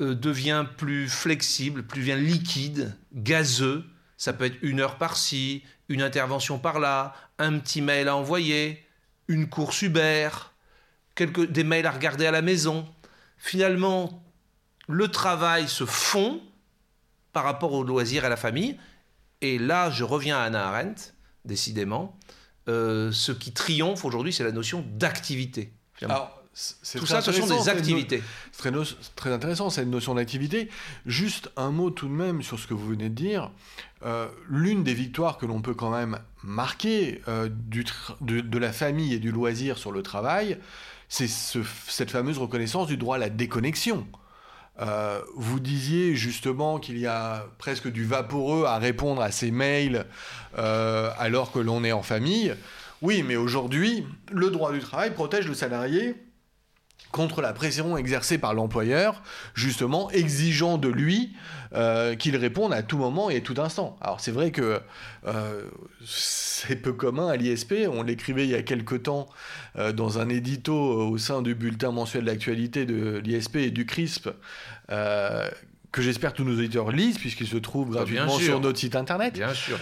euh, 0.00 0.14
devient 0.14 0.64
plus 0.76 1.08
flexible, 1.08 1.82
plus 1.82 2.02
bien 2.02 2.16
liquide, 2.16 2.96
gazeux. 3.12 3.84
Ça 4.16 4.32
peut 4.32 4.44
être 4.44 4.58
une 4.62 4.80
heure 4.80 4.98
par-ci, 4.98 5.64
une 5.88 6.02
intervention 6.02 6.58
par-là, 6.58 7.14
un 7.38 7.58
petit 7.58 7.82
mail 7.82 8.08
à 8.08 8.16
envoyer, 8.16 8.86
une 9.28 9.48
course 9.48 9.82
Uber, 9.82 10.30
quelques, 11.14 11.50
des 11.50 11.64
mails 11.64 11.86
à 11.86 11.90
regarder 11.90 12.26
à 12.26 12.30
la 12.30 12.42
maison. 12.42 12.88
Finalement, 13.36 14.22
le 14.88 15.08
travail 15.08 15.68
se 15.68 15.84
fond 15.84 16.40
par 17.32 17.44
rapport 17.44 17.72
au 17.72 17.82
loisir 17.82 18.22
et 18.22 18.26
à 18.26 18.30
la 18.30 18.36
famille. 18.36 18.78
Et 19.40 19.58
là, 19.58 19.90
je 19.90 20.04
reviens 20.04 20.38
à 20.38 20.42
Anna 20.42 20.68
Arendt, 20.68 21.12
décidément. 21.44 22.16
Euh, 22.68 23.10
ce 23.12 23.32
qui 23.32 23.52
triomphe 23.52 24.04
aujourd'hui, 24.04 24.32
c'est 24.32 24.44
la 24.44 24.52
notion 24.52 24.84
d'activité. 24.94 25.72
Tout 26.96 27.06
ça, 27.06 27.22
ce 27.22 27.32
sont 27.32 27.46
des 27.46 27.68
activités. 27.68 28.22
C'est 28.52 28.70
très, 28.70 28.98
très, 29.16 29.32
intéressant, 29.32 29.70
cette 29.70 29.88
notion 29.88 30.14
d'activité. 30.14 30.68
Juste 31.06 31.50
un 31.56 31.70
mot 31.70 31.90
tout 31.90 32.08
de 32.08 32.12
même 32.12 32.42
sur 32.42 32.58
ce 32.58 32.66
que 32.66 32.74
vous 32.74 32.88
venez 32.88 33.08
de 33.08 33.14
dire. 33.14 33.50
Euh, 34.04 34.28
l'une 34.48 34.84
des 34.84 34.94
victoires 34.94 35.38
que 35.38 35.46
l'on 35.46 35.62
peut 35.62 35.74
quand 35.74 35.90
même 35.90 36.18
marquer 36.42 37.22
euh, 37.26 37.48
du 37.50 37.84
de, 38.20 38.58
la 38.58 38.72
famille 38.72 39.14
et 39.14 39.18
du 39.18 39.30
loisir 39.30 39.78
sur 39.78 39.92
le 39.92 40.02
travail, 40.02 40.58
c'est 41.08 41.28
cette 41.28 42.10
fameuse 42.10 42.38
reconnaissance 42.38 42.86
du 42.86 42.96
droit 42.96 43.16
à 43.16 43.18
la 43.18 43.30
déconnexion. 43.30 44.06
Euh, 44.82 45.20
vous 45.36 45.60
disiez 45.60 46.16
justement 46.16 46.78
qu'il 46.78 46.98
y 46.98 47.06
a 47.06 47.46
presque 47.58 47.88
du 47.88 48.04
vaporeux 48.04 48.64
à 48.64 48.78
répondre 48.78 49.22
à 49.22 49.30
ces 49.30 49.50
mails 49.50 50.06
euh, 50.58 51.10
alors 51.18 51.52
que 51.52 51.60
l'on 51.60 51.84
est 51.84 51.92
en 51.92 52.02
famille. 52.02 52.54
Oui, 53.00 53.24
mais 53.26 53.36
aujourd'hui, 53.36 54.04
le 54.30 54.50
droit 54.50 54.72
du 54.72 54.80
travail 54.80 55.12
protège 55.12 55.46
le 55.46 55.54
salarié 55.54 56.16
contre 57.12 57.42
la 57.42 57.52
pression 57.52 57.96
exercée 57.96 58.38
par 58.38 58.54
l'employeur, 58.54 59.22
justement 59.54 60.10
exigeant 60.10 60.78
de 60.78 60.88
lui 60.88 61.34
euh, 61.74 62.16
qu'il 62.16 62.36
réponde 62.36 62.72
à 62.72 62.82
tout 62.82 62.98
moment 62.98 63.30
et 63.30 63.36
à 63.36 63.40
tout 63.40 63.54
instant. 63.58 63.96
Alors 64.00 64.20
c'est 64.20 64.32
vrai 64.32 64.50
que 64.50 64.80
euh, 65.26 65.62
c'est 66.04 66.76
peu 66.76 66.92
commun 66.92 67.28
à 67.28 67.36
l'ISP, 67.36 67.74
on 67.90 68.02
l'écrivait 68.02 68.44
il 68.44 68.50
y 68.50 68.54
a 68.54 68.62
quelque 68.62 68.94
temps 68.94 69.28
euh, 69.78 69.92
dans 69.92 70.18
un 70.18 70.28
édito 70.28 70.74
au 70.74 71.18
sein 71.18 71.42
du 71.42 71.54
bulletin 71.54 71.92
mensuel 71.92 72.24
d'actualité 72.24 72.86
de 72.86 73.18
l'ISP 73.18 73.56
et 73.56 73.70
du 73.70 73.86
CRISP, 73.86 74.30
que 74.88 76.00
j'espère 76.00 76.32
tous 76.32 76.44
nos 76.44 76.54
auditeurs 76.54 76.90
lisent, 76.90 77.18
puisqu'il 77.18 77.46
se 77.46 77.58
trouve 77.58 77.88
ah, 77.90 77.96
gratuitement 77.96 78.38
sur 78.38 78.60
notre 78.60 78.78
site 78.78 78.96
internet. 78.96 79.34
Bien 79.34 79.52
sûr. 79.52 79.78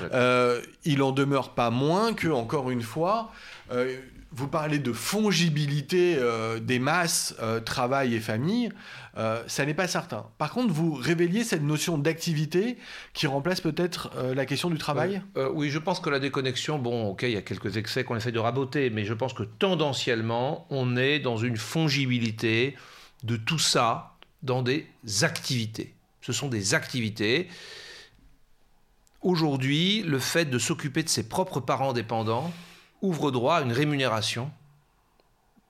il 0.85 1.03
en 1.03 1.13
demeure 1.13 1.55
pas 1.55 1.71
moins 1.71 2.13
que, 2.13 2.27
encore 2.27 2.73
une 2.73 2.83
fois, 2.83 3.31
vous 4.33 4.47
parlez 4.47 4.79
de 4.79 4.93
fongibilité 4.93 6.17
euh, 6.19 6.61
des 6.61 6.79
masses, 6.79 7.35
euh, 7.41 7.61
travail 7.61 8.15
et 8.15 8.21
famille, 8.21 8.71
euh, 9.17 9.43
ça 9.49 9.67
n'est 9.67 9.75
pas 9.75 9.89
certain. 9.89 10.27
Par 10.39 10.53
contre, 10.53 10.73
vous 10.73 10.95
révéliez 10.95 11.43
cette 11.43 11.63
notion 11.63 11.99
d'activité 11.99 12.79
qui 13.13 13.27
remplace 13.27 13.61
peut-être 13.61 14.11
la 14.35 14.47
question 14.47 14.71
du 14.71 14.79
travail? 14.79 15.23
Oui, 15.55 15.71
je 15.71 15.79
pense 15.79 16.01
que 16.01 16.11
la 16.11 16.21
déconnexion, 16.21 16.79
bon, 16.79 17.09
ok, 17.09 17.23
il 17.23 17.33
y 17.33 17.37
a 17.37 17.43
quelques 17.43 17.77
excès 17.77 18.05
qu'on 18.05 18.17
essaie 18.17 18.33
de 18.33 18.39
raboter, 18.39 18.91
mais 18.91 19.05
je 19.05 19.15
pense 19.15 19.33
que 19.33 19.43
tendanciellement, 19.43 20.67
on 20.71 20.97
est 20.97 21.19
dans 21.19 21.37
une 21.37 21.57
fongibilité 21.57 22.77
de 23.25 23.37
tout 23.37 23.59
ça 23.59 24.15
dans 24.43 24.63
des 24.63 24.87
activités. 25.23 25.95
Ce 26.23 26.33
sont 26.33 26.49
des 26.49 26.75
activités. 26.75 27.49
Aujourd'hui, 29.23 30.03
le 30.03 30.19
fait 30.19 30.45
de 30.45 30.59
s'occuper 30.59 31.03
de 31.03 31.09
ses 31.09 31.29
propres 31.29 31.61
parents 31.61 31.93
dépendants 31.93 32.53
ouvre 33.03 33.31
droit 33.31 33.57
à 33.57 33.63
une 33.63 33.73
rémunération 33.73 34.51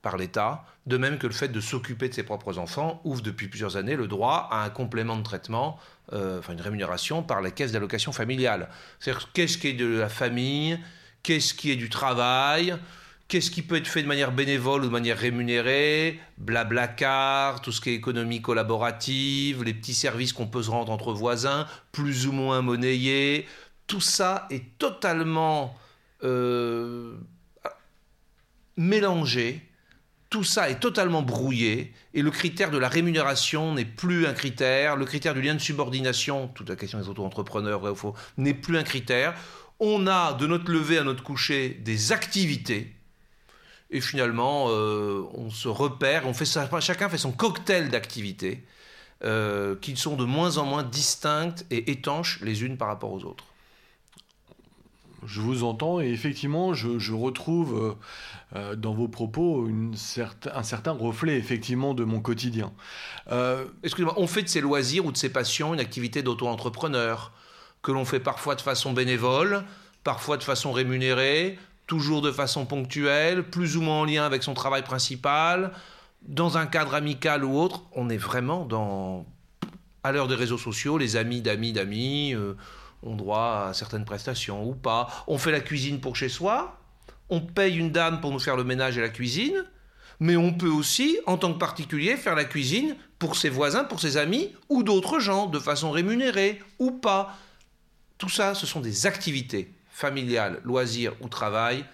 par 0.03 0.17
l'État, 0.17 0.65
de 0.87 0.97
même 0.97 1.19
que 1.19 1.27
le 1.27 1.33
fait 1.33 1.49
de 1.49 1.61
s'occuper 1.61 2.09
de 2.09 2.15
ses 2.15 2.23
propres 2.23 2.59
enfants 2.59 3.01
ouvre 3.05 3.23
depuis 3.23 3.49
plusieurs 3.49 3.77
années 3.77 3.97
le 3.97 4.09
droit 4.09 4.49
à 4.51 4.65
un 4.65 4.71
complément 4.71 5.17
de 5.17 5.23
traitement, 5.23 5.79
euh, 6.13 6.39
enfin 6.39 6.55
une 6.55 6.61
rémunération 6.61 7.23
par 7.23 7.41
la 7.41 7.51
caisse 7.51 7.73
d'allocation 7.73 8.13
familiale. 8.13 8.69
C'est-à-dire 8.99 9.31
qu'est-ce 9.33 9.59
qui 9.59 9.69
est 9.69 9.73
de 9.75 9.87
la 9.87 10.09
famille, 10.09 10.79
qu'est-ce 11.23 11.53
qui 11.53 11.71
est 11.71 11.77
du 11.77 11.91
travail, 11.91 12.75
qu'est-ce 13.29 13.51
qui 13.51 13.63
peut 13.63 13.77
être 13.77 13.87
fait 13.87 14.03
de 14.03 14.09
manière 14.09 14.33
bénévole 14.33 14.83
ou 14.83 14.87
de 14.87 14.93
manière 14.93 15.19
rémunérée, 15.19 16.19
blablacar, 16.39 17.61
tout 17.61 17.71
ce 17.71 17.81
qui 17.81 17.91
est 17.91 17.95
économie 17.95 18.41
collaborative, 18.41 19.63
les 19.63 19.75
petits 19.75 19.95
services 19.95 20.33
qu'on 20.33 20.47
peut 20.47 20.63
se 20.63 20.71
rendre 20.71 20.91
entre 20.91 21.13
voisins, 21.13 21.67
plus 21.93 22.27
ou 22.27 22.33
moins 22.33 22.63
monnayés, 22.63 23.47
tout 23.87 24.01
ça 24.01 24.47
est 24.51 24.79
totalement 24.79 25.77
euh, 26.25 27.17
mélangé. 28.77 29.63
Tout 30.29 30.45
ça 30.45 30.71
est 30.71 30.79
totalement 30.79 31.23
brouillé 31.23 31.93
et 32.15 32.23
le 32.23 32.31
critère 32.31 32.71
de 32.71 32.79
la 32.79 32.89
rémunération 32.89 33.75
n'est 33.75 33.85
plus 33.85 34.27
un 34.27 34.33
critère, 34.33 34.95
le 34.95 35.05
critère 35.05 35.35
du 35.35 35.43
lien 35.43 35.55
de 35.55 35.61
subordination, 35.61 36.49
toute 36.49 36.69
la 36.69 36.77
question 36.77 37.01
des 37.01 37.09
auto-entrepreneurs, 37.09 37.81
vrai 37.81 37.93
n'est 38.37 38.55
plus 38.55 38.79
un 38.79 38.85
critère. 38.85 39.35
On 39.81 40.07
a 40.07 40.35
de 40.35 40.47
notre 40.47 40.71
lever 40.71 40.99
à 40.99 41.03
notre 41.03 41.25
coucher 41.25 41.71
des 41.71 42.13
activités 42.13 42.95
et 43.91 44.01
finalement 44.01 44.67
euh, 44.69 45.25
on 45.35 45.51
se 45.51 45.69
repère, 45.69 46.23
chacun 46.81 47.09
fait 47.09 47.19
son 47.19 47.33
cocktail 47.33 47.89
d'activités 47.89 48.65
euh, 49.25 49.75
qui 49.81 49.97
sont 49.97 50.17
de 50.17 50.25
moins 50.25 50.59
en 50.59 50.65
moins 50.65 50.83
distinctes 50.83 51.67
et 51.71 51.91
étanches 51.91 52.41
les 52.41 52.63
unes 52.63 52.77
par 52.77 52.89
rapport 52.89 53.13
aux 53.13 53.25
autres 53.25 53.50
je 55.27 55.41
vous 55.41 55.65
entends 55.65 56.01
et 56.01 56.09
effectivement, 56.09 56.75
je, 56.75 57.13
retrouve 57.13 57.97
euh, 58.55 58.59
euh, 58.59 58.77
dans 58.77 58.95
vos 58.95 59.09
propos 59.09 59.69
un 59.69 60.63
certain 60.63 60.93
reflet 60.93 61.37
effectivement 61.37 61.95
de 61.95 62.05
mon 62.05 62.21
quotidien. 62.21 62.73
Euh, 63.31 63.65
Excusez-moi, 63.83 64.15
on 64.17 64.27
fait 64.27 64.43
de 64.43 64.49
ses 64.49 64.61
loisirs 64.61 65.05
ou 65.05 65.13
de 65.13 65.17
ses 65.17 65.31
passions 65.31 65.75
une 65.75 65.81
activité 65.81 66.23
d'auto-entrepreneur 66.23 67.33
que 67.83 67.93
l'on 67.93 68.05
fait 68.05 68.21
parfois 68.21 68.55
de 68.55 68.61
façon 68.61 68.93
bénévole, 68.93 69.65
parfois 70.05 70.37
de 70.37 70.43
façon 70.43 70.73
rémunérée, 70.73 71.59
toujours 71.87 72.23
de 72.23 72.33
façon 72.33 72.67
ponctuelle, 72.67 73.43
plus 73.43 73.77
ou 73.77 73.83
moins 73.83 74.01
en 74.01 74.05
lien 74.05 74.25
avec 74.25 74.43
son 74.43 74.55
travail 74.55 74.83
principal, 74.83 75.73
dans 76.23 76.59
un 76.59 76.67
cadre 76.67 76.95
amical 76.95 77.45
ou 77.45 77.59
autre. 77.59 77.83
On 77.93 78.09
est 78.11 78.19
vraiment 78.19 78.65
dans 78.65 79.27
à 80.03 80.13
l'heure 80.13 80.29
des 80.29 80.35
réseaux 80.35 80.59
sociaux, 80.59 80.97
les 80.97 81.17
amis 81.17 81.43
d'amis 81.43 81.75
d'amis 81.75 82.35
ont 83.03 83.15
droit 83.15 83.67
à 83.69 83.75
certaines 83.75 84.05
prestations 84.05 84.65
ou 84.69 84.75
pas. 84.75 85.09
On 85.27 85.39
fait 85.39 85.53
la 85.53 85.61
cuisine 85.61 86.01
pour 86.01 86.17
chez 86.17 86.29
soi, 86.29 86.81
on 87.29 87.41
paye 87.41 87.77
une 87.77 87.93
dame 87.93 88.21
pour 88.21 88.33
nous 88.33 88.39
faire 88.39 88.57
le 88.57 88.65
ménage 88.65 88.99
et 88.99 89.01
la 89.01 89.09
cuisine, 89.09 89.65
mais 90.19 90.37
on 90.37 90.53
peut 90.53 90.69
aussi, 90.69 91.19
en 91.27 91.39
tant 91.39 91.53
que 91.53 91.59
particulier, 91.59 92.17
faire 92.17 92.35
la 92.35 92.45
cuisine 92.45 92.97
pour 93.19 93.37
ses 93.37 93.49
voisins, 93.49 93.85
pour 93.85 94.01
ses 94.01 94.17
amis 94.17 94.55
ou 94.69 94.83
d'autres 94.83 95.19
gens, 95.19 95.47
de 95.47 95.59
façon 95.59 95.91
rémunérée 95.91 96.61
ou 96.79 96.91
pas. 96.91 97.37
Tout 98.19 98.29
ça, 98.29 98.55
ce 98.55 98.67
sont 98.67 98.81
des 98.81 99.07
activités 99.07 99.73
familiales, 99.91 100.61
loisirs 100.65 101.15
ou 101.21 101.29
travail. 101.29 101.85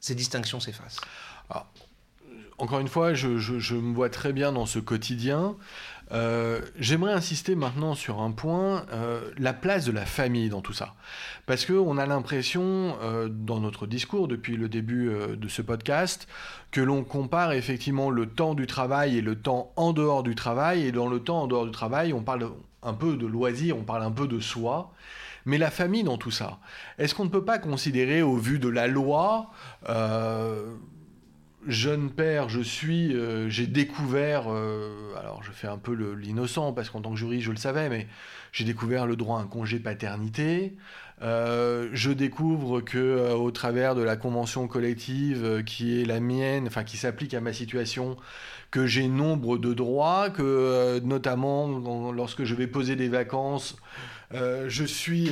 Ces 0.00 0.14
distinctions 0.14 0.60
s'effacent. 0.60 1.00
Ah, 1.50 1.66
encore 2.56 2.80
une 2.80 2.88
fois, 2.88 3.14
je, 3.14 3.38
je, 3.38 3.74
me 3.74 3.94
vois 3.94 4.10
très 4.10 4.32
bien 4.32 4.52
dans 4.52 4.66
ce 4.66 4.78
quotidien. 4.78 5.56
Euh, 6.12 6.60
j'aimerais 6.78 7.12
insister 7.12 7.54
maintenant 7.54 7.94
sur 7.94 8.20
un 8.20 8.32
point, 8.32 8.84
euh, 8.92 9.30
la 9.38 9.52
place 9.52 9.84
de 9.84 9.92
la 9.92 10.04
famille 10.04 10.48
dans 10.48 10.60
tout 10.60 10.72
ça. 10.72 10.94
Parce 11.46 11.66
qu'on 11.66 11.98
a 11.98 12.06
l'impression, 12.06 12.96
euh, 13.02 13.28
dans 13.28 13.60
notre 13.60 13.86
discours 13.86 14.28
depuis 14.28 14.56
le 14.56 14.68
début 14.68 15.10
de 15.36 15.48
ce 15.48 15.62
podcast, 15.62 16.26
que 16.70 16.80
l'on 16.80 17.04
compare 17.04 17.52
effectivement 17.52 18.10
le 18.10 18.26
temps 18.26 18.54
du 18.54 18.66
travail 18.66 19.18
et 19.18 19.20
le 19.20 19.36
temps 19.36 19.72
en 19.76 19.92
dehors 19.92 20.22
du 20.22 20.34
travail. 20.34 20.86
Et 20.86 20.92
dans 20.92 21.08
le 21.08 21.20
temps 21.20 21.42
en 21.42 21.46
dehors 21.46 21.66
du 21.66 21.72
travail, 21.72 22.12
on 22.12 22.22
parle 22.22 22.50
un 22.82 22.94
peu 22.94 23.16
de 23.16 23.26
loisirs, 23.26 23.76
on 23.76 23.84
parle 23.84 24.02
un 24.02 24.12
peu 24.12 24.26
de 24.26 24.40
soi. 24.40 24.92
Mais 25.46 25.58
la 25.58 25.70
famille 25.70 26.02
dans 26.02 26.18
tout 26.18 26.30
ça, 26.30 26.58
est-ce 26.98 27.14
qu'on 27.14 27.24
ne 27.24 27.30
peut 27.30 27.44
pas 27.44 27.58
considérer 27.58 28.20
au 28.20 28.36
vu 28.36 28.58
de 28.58 28.68
la 28.68 28.86
loi 28.88 29.50
jeune 31.66 32.10
père, 32.10 32.48
je 32.48 32.60
suis, 32.60 33.14
euh, 33.14 33.48
j'ai 33.48 33.66
découvert, 33.66 34.44
euh, 34.48 35.14
alors 35.18 35.42
je 35.42 35.50
fais 35.52 35.66
un 35.66 35.78
peu 35.78 35.92
l'innocent 35.92 36.72
parce 36.72 36.90
qu'en 36.90 37.00
tant 37.00 37.10
que 37.10 37.16
juriste 37.16 37.44
je 37.46 37.50
le 37.50 37.56
savais, 37.56 37.88
mais 37.88 38.06
j'ai 38.52 38.64
découvert 38.64 39.06
le 39.06 39.16
droit 39.16 39.38
à 39.38 39.42
un 39.42 39.46
congé 39.46 39.78
paternité. 39.78 40.74
Euh, 41.22 41.90
je 41.92 42.10
découvre 42.10 42.80
que 42.80 43.32
au 43.34 43.50
travers 43.50 43.94
de 43.94 44.02
la 44.02 44.16
convention 44.16 44.66
collective 44.68 45.62
qui 45.64 46.00
est 46.00 46.06
la 46.06 46.18
mienne, 46.18 46.66
enfin 46.66 46.82
qui 46.82 46.96
s'applique 46.96 47.34
à 47.34 47.40
ma 47.40 47.52
situation, 47.52 48.16
que 48.70 48.86
j'ai 48.86 49.06
nombre 49.06 49.58
de 49.58 49.74
droits, 49.74 50.30
que 50.30 50.98
notamment 51.00 52.12
lorsque 52.12 52.44
je 52.44 52.54
vais 52.54 52.66
poser 52.66 52.96
des 52.96 53.08
vacances, 53.08 53.76
je 54.32 54.84
suis 54.84 55.30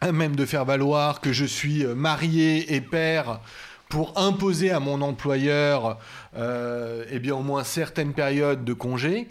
à 0.00 0.12
même 0.12 0.36
de 0.36 0.44
faire 0.44 0.64
valoir 0.64 1.20
que 1.20 1.32
je 1.32 1.44
suis 1.44 1.84
marié 1.84 2.76
et 2.76 2.80
père 2.80 3.40
pour 3.96 4.18
imposer 4.18 4.72
à 4.72 4.78
mon 4.78 5.00
employeur 5.00 5.98
euh, 6.36 7.06
eh 7.10 7.30
au 7.30 7.40
moins 7.40 7.64
certaines 7.64 8.12
périodes 8.12 8.62
de 8.62 8.74
congé, 8.74 9.26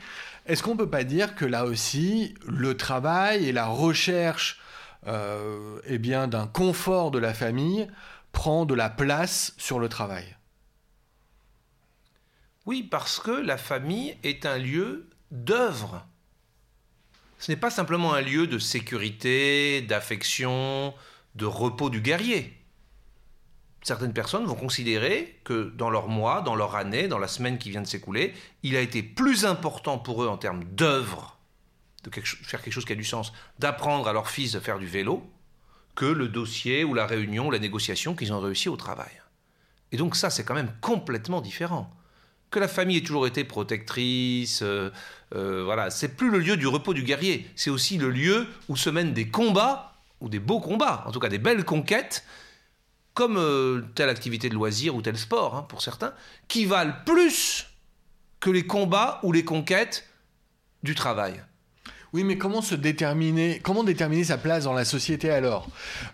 est-ce 0.47 0.63
qu'on 0.63 0.71
ne 0.71 0.79
peut 0.79 0.89
pas 0.89 1.03
dire 1.03 1.35
que 1.35 1.45
là 1.45 1.65
aussi, 1.65 2.33
le 2.47 2.75
travail 2.75 3.47
et 3.47 3.51
la 3.51 3.67
recherche 3.67 4.59
euh, 5.05 5.79
eh 5.85 5.99
bien, 5.99 6.27
d'un 6.27 6.47
confort 6.47 7.11
de 7.11 7.19
la 7.19 7.35
famille 7.35 7.87
prend 8.31 8.65
de 8.65 8.73
la 8.73 8.89
place 8.89 9.53
sur 9.59 9.77
le 9.77 9.87
travail? 9.87 10.35
Oui, 12.65 12.81
parce 12.81 13.19
que 13.19 13.29
la 13.29 13.57
famille 13.57 14.17
est 14.23 14.47
un 14.47 14.57
lieu 14.57 15.11
d'œuvre. 15.29 16.07
Ce 17.37 17.51
n'est 17.51 17.55
pas 17.55 17.69
simplement 17.69 18.15
un 18.15 18.21
lieu 18.21 18.47
de 18.47 18.57
sécurité, 18.57 19.83
d'affection, 19.83 20.95
de 21.35 21.45
repos 21.45 21.91
du 21.91 22.01
guerrier 22.01 22.64
certaines 23.85 24.13
personnes 24.13 24.45
vont 24.45 24.55
considérer 24.55 25.39
que 25.43 25.71
dans 25.77 25.91
leur 25.91 26.07
mois, 26.07 26.41
dans 26.41 26.55
leur 26.55 26.75
année, 26.75 27.07
dans 27.07 27.19
la 27.19 27.27
semaine 27.27 27.59
qui 27.59 27.69
vient 27.69 27.83
de 27.83 27.87
s'écouler, 27.87 28.33
il 28.63 28.75
a 28.75 28.81
été 28.81 29.03
plus 29.03 29.45
important 29.45 29.99
pour 29.99 30.23
eux 30.23 30.27
en 30.27 30.37
termes 30.37 30.63
d'œuvre, 30.63 31.37
de 32.03 32.09
faire 32.09 32.63
quelque 32.63 32.73
chose 32.73 32.85
qui 32.85 32.93
a 32.93 32.95
du 32.95 33.03
sens, 33.03 33.31
d'apprendre 33.59 34.07
à 34.07 34.13
leur 34.13 34.27
fils 34.27 34.53
de 34.53 34.59
faire 34.59 34.79
du 34.79 34.87
vélo, 34.87 35.23
que 35.93 36.05
le 36.05 36.27
dossier 36.27 36.83
ou 36.83 36.95
la 36.95 37.05
réunion 37.05 37.47
ou 37.47 37.51
la 37.51 37.59
négociation 37.59 38.15
qu'ils 38.15 38.33
ont 38.33 38.39
réussi 38.39 38.69
au 38.69 38.75
travail. 38.75 39.21
Et 39.91 39.97
donc 39.97 40.15
ça, 40.15 40.31
c'est 40.31 40.43
quand 40.43 40.55
même 40.55 40.73
complètement 40.81 41.39
différent. 41.39 41.93
Que 42.49 42.57
la 42.57 42.67
famille 42.67 42.97
ait 42.97 43.03
toujours 43.03 43.27
été 43.27 43.43
protectrice, 43.43 44.63
euh, 44.63 44.89
euh, 45.35 45.63
voilà, 45.63 45.91
c'est 45.91 46.15
plus 46.17 46.31
le 46.31 46.39
lieu 46.39 46.57
du 46.57 46.65
repos 46.65 46.95
du 46.95 47.03
guerrier, 47.03 47.47
c'est 47.55 47.69
aussi 47.69 47.99
le 47.99 48.09
lieu 48.09 48.47
où 48.67 48.77
se 48.77 48.89
mènent 48.89 49.13
des 49.13 49.29
combats, 49.29 49.93
ou 50.21 50.29
des 50.29 50.39
beaux 50.39 50.59
combats, 50.59 51.03
en 51.05 51.11
tout 51.11 51.19
cas 51.19 51.29
des 51.29 51.37
belles 51.37 51.65
conquêtes, 51.65 52.25
comme 53.15 53.37
euh, 53.37 53.81
telle 53.95 54.09
activité 54.09 54.49
de 54.49 54.53
loisir 54.53 54.93
ou 54.93 55.01
tel 55.01 55.17
sport, 55.17 55.55
hein, 55.55 55.65
pour 55.67 55.81
certains, 55.81 56.13
qui 56.47 56.65
valent 56.65 56.93
plus 57.05 57.65
que 58.41 58.51
les 58.51 58.67
combats 58.67 59.19
ou 59.23 59.31
les 59.31 59.43
conquêtes 59.43 60.07
du 60.83 60.93
travail. 60.93 61.41
Oui, 62.13 62.23
mais 62.23 62.37
comment 62.37 62.61
se 62.61 62.75
déterminer, 62.75 63.61
sa 64.23 64.37
place 64.37 64.65
dans 64.65 64.73
la 64.73 64.85
société 64.85 65.31
alors? 65.31 65.67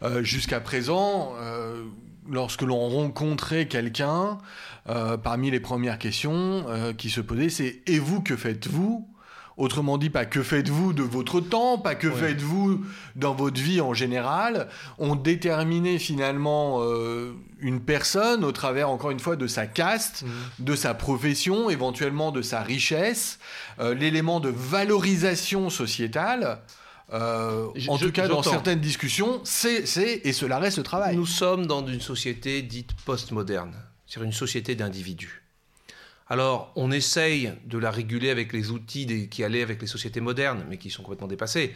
Euh, 0.03 0.23
Jusqu'à 0.23 0.59
présent, 0.59 1.33
euh, 1.39 1.83
lorsque 2.29 2.61
l'on 2.61 2.87
rencontrait 2.87 3.67
quelqu'un, 3.67 4.37
parmi 5.23 5.51
les 5.51 5.59
premières 5.59 5.99
questions 5.99 6.65
qui 6.97 7.09
se 7.11 7.21
posaient, 7.21 7.49
c'est 7.49 7.81
et 7.85 7.99
vous 7.99 8.21
que 8.21 8.35
faites-vous? 8.35 9.10
Autrement 9.57 9.97
dit, 9.97 10.09
pas 10.09 10.25
que 10.25 10.41
faites-vous 10.41 10.93
de 10.93 11.03
votre 11.03 11.41
temps, 11.41 11.77
pas 11.77 11.95
que 11.95 12.09
faites-vous 12.09 12.83
dans 13.15 13.33
votre 13.33 13.59
vie 13.59 13.81
en 13.81 13.93
général. 13.93 14.69
On 14.97 15.15
déterminait 15.15 15.99
finalement 15.99 16.79
euh, 16.81 17.33
une 17.59 17.81
personne 17.81 18.43
au 18.43 18.51
travers, 18.51 18.89
encore 18.89 19.11
une 19.11 19.19
fois, 19.19 19.35
de 19.35 19.47
sa 19.47 19.67
caste, 19.67 20.23
mmh. 20.23 20.63
de 20.63 20.75
sa 20.75 20.93
profession, 20.93 21.69
éventuellement 21.69 22.31
de 22.31 22.41
sa 22.41 22.61
richesse, 22.61 23.39
euh, 23.79 23.93
l'élément 23.93 24.39
de 24.39 24.49
valorisation 24.49 25.69
sociétale. 25.69 26.61
Euh, 27.13 27.67
en 27.89 27.97
tout 27.97 28.11
cas, 28.11 28.27
dans 28.27 28.43
certaines 28.43 28.79
discussions, 28.79 29.41
c'est 29.43 29.83
et 30.23 30.31
cela 30.33 30.59
reste 30.59 30.77
le 30.77 30.83
travail. 30.83 31.15
Nous 31.15 31.25
sommes 31.25 31.65
dans 31.65 31.85
une 31.85 31.99
société 31.99 32.61
dite 32.61 32.93
postmoderne, 33.05 33.75
c'est-à-dire 34.07 34.27
une 34.27 34.33
société 34.33 34.75
d'individus. 34.75 35.43
Alors, 36.31 36.71
on 36.77 36.91
essaye 36.91 37.51
de 37.65 37.77
la 37.77 37.91
réguler 37.91 38.29
avec 38.29 38.53
les 38.53 38.71
outils 38.71 39.27
qui 39.27 39.43
allaient 39.43 39.63
avec 39.63 39.81
les 39.81 39.87
sociétés 39.87 40.21
modernes, 40.21 40.63
mais 40.69 40.77
qui 40.77 40.89
sont 40.89 41.03
complètement 41.03 41.27
dépassés. 41.27 41.75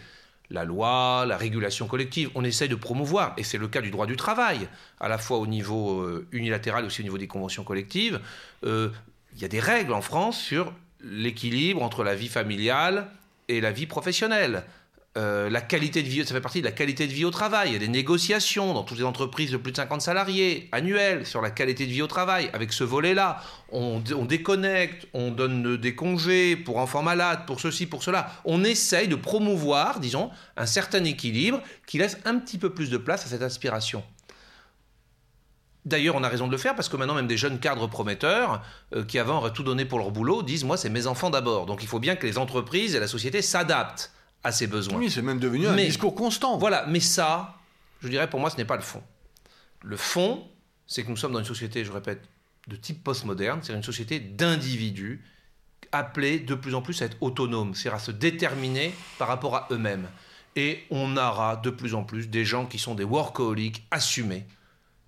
La 0.50 0.64
loi, 0.64 1.26
la 1.28 1.36
régulation 1.36 1.88
collective, 1.88 2.30
on 2.36 2.44
essaye 2.46 2.70
de 2.70 2.76
promouvoir, 2.76 3.34
et 3.36 3.44
c'est 3.44 3.58
le 3.58 3.68
cas 3.68 3.82
du 3.82 3.92
droit 3.92 4.06
du 4.06 4.16
travail, 4.16 4.70
à 5.02 5.10
la 5.10 5.18
fois 5.18 5.40
au 5.40 5.46
niveau 5.46 6.00
euh, 6.00 6.26
unilatéral, 6.32 6.86
aussi 6.86 7.02
au 7.02 7.04
niveau 7.04 7.18
des 7.18 7.28
conventions 7.28 7.66
collectives. 7.66 8.22
Euh, 8.64 8.92
il 9.34 9.42
y 9.42 9.44
a 9.44 9.50
des 9.50 9.60
règles 9.60 9.92
en 9.92 10.00
France 10.00 10.40
sur 10.40 10.72
l'équilibre 11.02 11.84
entre 11.84 12.06
la 12.06 12.16
vie 12.16 12.30
familiale 12.30 13.10
et 13.50 13.60
la 13.60 13.74
vie 13.74 13.88
professionnelle. 13.88 14.64
Euh, 15.18 15.50
la 15.50 15.62
qualité 15.62 16.04
de 16.04 16.10
vie, 16.10 16.26
ça 16.26 16.34
fait 16.34 16.42
partie 16.42 16.60
de 16.60 16.66
la 16.66 16.74
qualité 16.74 17.08
de 17.08 17.14
vie 17.14 17.24
au 17.24 17.32
travail. 17.32 17.70
Il 17.70 17.74
y 17.74 17.76
a 17.78 17.80
des 17.80 17.88
négociations 17.88 18.74
dans 18.74 18.84
toutes 18.84 18.98
les 18.98 19.06
entreprises 19.06 19.52
de 19.52 19.58
plus 19.58 19.72
de 19.72 19.78
50 19.78 20.02
salariés 20.02 20.68
annuelles 20.74 21.26
sur 21.26 21.42
la 21.42 21.52
qualité 21.52 21.86
de 21.86 21.92
vie 21.92 22.02
au 22.02 22.08
travail. 22.08 22.50
Avec 22.52 22.74
ce 22.74 22.84
volet-là, 22.84 23.42
on, 23.72 24.04
on, 24.14 24.26
déconnecte, 24.26 25.08
on 25.14 25.32
donne 25.32 25.78
des 25.78 25.96
congés 25.96 26.58
pour 26.58 26.78
enfants 26.78 27.02
malades, 27.02 27.46
pour 27.46 27.62
ceci, 27.62 27.86
pour 27.86 28.04
cela. 28.04 28.30
On 28.44 28.66
essaye 28.66 29.08
de 29.08 29.16
promouvoir, 29.16 30.02
disons, 30.02 30.32
un 30.58 30.66
certain 30.66 31.04
équilibre 31.06 31.62
qui 31.88 31.98
laisse 31.98 32.18
un 32.26 32.38
petit 32.38 32.58
peu 32.58 32.72
plus 32.72 32.90
de 32.90 32.98
place 32.98 33.26
à 33.26 33.30
cette 33.30 33.42
aspiration. 33.42 34.04
D'ailleurs, 35.86 36.16
on 36.16 36.24
a 36.24 36.30
raison 36.30 36.48
de 36.48 36.52
le 36.52 36.58
faire 36.58 36.76
parce 36.76 36.90
que 36.90 36.98
maintenant, 36.98 37.14
même 37.14 37.28
des 37.28 37.38
jeunes 37.38 37.60
cadres 37.60 37.88
prometteurs 37.88 38.64
euh, 38.94 39.06
qui 39.06 39.20
avant 39.20 39.38
auraient 39.38 39.54
tout 39.54 39.64
donné 39.64 39.86
pour 39.86 40.00
leur 40.00 40.12
boulot 40.12 40.42
disent 40.42 40.64
Moi, 40.64 40.78
c'est 40.78 40.90
mes 40.90 41.08
enfants 41.08 41.30
d'abord. 41.30 41.68
Donc 41.68 41.84
il 41.84 41.88
faut 41.88 42.00
bien 42.00 42.16
que 42.16 42.26
les 42.26 42.38
entreprises 42.38 42.96
et 42.96 43.00
la 43.00 43.08
société 43.08 43.42
s'adaptent 43.42 44.12
à 44.46 44.52
ses 44.52 44.68
besoins. 44.68 45.00
Oui, 45.00 45.10
c'est 45.10 45.24
même 45.24 45.40
devenu 45.40 45.68
un 45.68 45.76
discours 45.76 46.14
constant. 46.14 46.58
Voilà, 46.58 46.86
mais 46.88 47.00
ça, 47.00 47.56
je 48.02 48.08
dirais 48.08 48.30
pour 48.30 48.40
moi, 48.40 48.52
ce 48.52 48.58
n'est 48.58 48.66
pas 48.66 48.76
le 48.76 48.84
fond. 48.84 49.04
Le 49.84 49.98
fond, 49.98 50.48
c'est 50.86 51.04
que 51.04 51.10
nous 51.10 51.18
sommes 51.18 51.34
dans 51.34 51.40
une 51.40 51.46
société, 51.46 51.84
je 51.84 51.92
répète, 51.92 52.22
de 52.68 52.76
type 52.76 53.04
postmoderne, 53.04 53.62
c'est 53.64 53.74
une 53.74 53.84
société 53.84 54.20
d'individus 54.20 55.24
appelés 55.92 56.40
de 56.40 56.54
plus 56.54 56.76
en 56.76 56.82
plus 56.82 57.02
à 57.02 57.06
être 57.06 57.18
autonomes, 57.22 57.74
c'est-à-dire 57.74 57.96
à 57.96 58.00
se 58.00 58.12
déterminer 58.12 58.94
par 59.18 59.28
rapport 59.28 59.56
à 59.56 59.68
eux-mêmes. 59.72 60.08
Et 60.56 60.84
on 60.92 61.18
aura 61.18 61.58
de 61.58 61.72
plus 61.72 61.96
en 61.96 62.04
plus 62.04 62.30
des 62.30 62.46
gens 62.46 62.66
qui 62.68 62.78
sont 62.78 62.94
des 62.94 63.04
workaholics 63.04 63.84
assumés, 63.90 64.46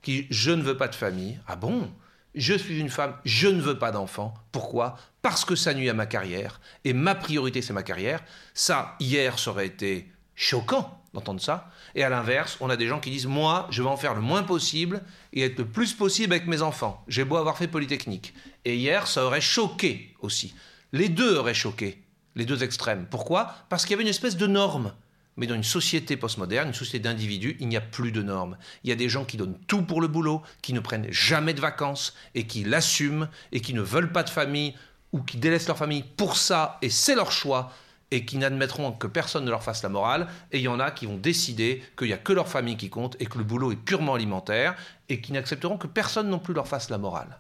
qui 0.02 0.26
je 0.32 0.52
ne 0.52 0.64
veux 0.64 0.78
pas 0.78 0.88
de 0.88 0.96
famille. 0.96 1.40
Ah 1.48 1.56
bon? 1.56 1.92
Je 2.40 2.54
suis 2.54 2.80
une 2.80 2.90
femme, 2.90 3.16
je 3.26 3.48
ne 3.48 3.62
veux 3.62 3.78
pas 3.78 3.92
d'enfant. 3.92 4.34
Pourquoi? 4.52 4.98
Parce 5.22 5.46
que 5.46 5.56
ça 5.56 5.74
nuit 5.74 5.90
à 5.90 5.94
ma 5.94 6.06
carrière, 6.06 6.62
et 6.84 6.94
ma 6.94 7.16
priorité 7.16 7.62
c'est 7.62 7.74
ma 7.74 7.84
carrière. 7.84 8.24
Ça, 8.54 8.96
hier, 9.00 9.40
ça 9.40 9.52
aurait 9.52 9.68
été 9.68 10.12
choquant 10.36 11.02
d'entendre 11.14 11.42
ça. 11.42 11.72
Et 11.96 12.04
à 12.04 12.10
l'inverse, 12.10 12.58
on 12.60 12.70
a 12.70 12.78
des 12.78 12.88
gens 12.88 13.00
qui 13.00 13.10
disent, 13.10 13.26
moi, 13.26 13.68
je 13.72 13.82
vais 13.82 13.90
en 13.90 13.98
faire 13.98 14.14
le 14.14 14.22
moins 14.22 14.44
possible 14.44 15.02
et 15.34 15.42
être 15.42 15.58
le 15.58 15.66
plus 15.66 15.94
possible 15.94 16.34
avec 16.34 16.48
mes 16.48 16.62
enfants. 16.62 17.04
J'ai 17.08 17.24
beau 17.24 17.38
avoir 17.38 17.58
fait 17.58 17.68
Polytechnique. 17.68 18.34
Et 18.66 18.76
hier, 18.76 19.08
ça 19.08 19.26
aurait 19.26 19.42
choqué 19.42 20.16
aussi. 20.20 20.54
Les 20.94 21.10
deux 21.10 21.38
auraient 21.38 21.54
choqué, 21.54 22.04
les 22.36 22.46
deux 22.46 22.64
extrêmes. 22.64 23.08
Pourquoi? 23.10 23.56
Parce 23.70 23.84
qu'il 23.84 23.92
y 23.92 23.94
avait 23.96 24.04
une 24.04 24.10
espèce 24.10 24.38
de 24.38 24.48
norme. 24.48 24.94
Mais 25.38 25.48
dans 25.48 25.56
une 25.56 25.64
société 25.64 26.18
postmoderne, 26.18 26.68
une 26.68 26.74
société 26.74 27.00
d'individus, 27.00 27.56
il 27.60 27.68
n'y 27.68 27.78
a 27.78 27.82
plus 27.82 28.12
de 28.12 28.22
normes. 28.22 28.58
Il 28.84 28.90
y 28.90 28.94
a 28.94 28.96
des 28.96 29.08
gens 29.08 29.24
qui 29.24 29.38
donnent 29.38 29.58
tout 29.68 29.84
pour 29.84 30.02
le 30.02 30.08
boulot, 30.08 30.42
qui 30.62 30.74
ne 30.74 30.80
prennent 30.80 31.08
jamais 31.12 31.54
de 31.54 31.62
vacances 31.62 32.16
et 32.36 32.48
qui 32.48 32.64
l'assument 32.64 33.28
et 33.52 33.62
qui 33.62 33.74
ne 33.74 33.82
veulent 33.82 34.12
pas 34.12 34.24
de 34.24 34.30
famille 34.30 34.74
ou 35.14 35.22
qui 35.22 35.38
délaissent 35.38 35.68
leur 35.68 35.78
famille 35.78 36.04
pour 36.18 36.36
ça 36.36 36.78
et 36.82 36.90
c'est 36.90 37.16
leur 37.16 37.32
choix 37.32 37.72
et 38.12 38.26
qui 38.26 38.38
n'admettront 38.38 38.92
que 38.94 39.08
personne 39.08 39.46
ne 39.46 39.50
leur 39.50 39.64
fasse 39.64 39.84
la 39.84 39.90
morale. 39.90 40.28
Et 40.52 40.60
il 40.60 40.64
y 40.64 40.68
en 40.68 40.80
a 40.80 40.92
qui 40.92 41.06
vont 41.06 41.18
décider 41.18 41.84
qu'il 41.98 42.08
n'y 42.08 42.14
a 42.14 42.18
que 42.18 42.34
leur 42.34 42.48
famille 42.48 42.78
qui 42.78 42.90
compte 42.90 43.16
et 43.20 43.26
que 43.26 43.38
le 43.38 43.44
boulot 43.44 43.72
est 43.72 43.76
purement 43.76 44.16
alimentaire 44.16 44.76
et 45.10 45.22
qui 45.22 45.34
n'accepteront 45.34 45.78
que 45.78 45.88
personne 45.88 46.30
non 46.30 46.40
plus 46.40 46.54
leur 46.54 46.68
fasse 46.68 46.90
la 46.90 46.98
morale. 46.98 47.40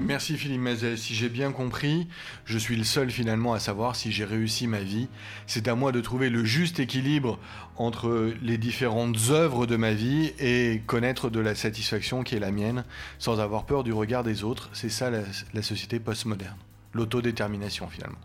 Merci 0.00 0.38
Philippe 0.38 0.62
Mazet. 0.62 0.96
Si 0.96 1.14
j'ai 1.14 1.28
bien 1.28 1.52
compris, 1.52 2.08
je 2.46 2.56
suis 2.56 2.74
le 2.74 2.84
seul 2.84 3.10
finalement 3.10 3.52
à 3.52 3.58
savoir 3.60 3.96
si 3.96 4.10
j'ai 4.10 4.24
réussi 4.24 4.66
ma 4.66 4.80
vie. 4.80 5.08
C'est 5.46 5.68
à 5.68 5.74
moi 5.74 5.92
de 5.92 6.00
trouver 6.00 6.30
le 6.30 6.42
juste 6.42 6.80
équilibre 6.80 7.38
entre 7.76 8.32
les 8.42 8.56
différentes 8.56 9.18
œuvres 9.28 9.66
de 9.66 9.76
ma 9.76 9.92
vie 9.92 10.32
et 10.38 10.82
connaître 10.86 11.28
de 11.28 11.38
la 11.38 11.54
satisfaction 11.54 12.22
qui 12.22 12.34
est 12.34 12.40
la 12.40 12.50
mienne 12.50 12.84
sans 13.18 13.40
avoir 13.40 13.66
peur 13.66 13.84
du 13.84 13.92
regard 13.92 14.24
des 14.24 14.42
autres. 14.42 14.70
C'est 14.72 14.88
ça 14.88 15.10
la, 15.10 15.62
société 15.62 16.00
postmoderne. 16.00 16.56
L'autodétermination 16.94 17.88
finalement. 17.88 18.18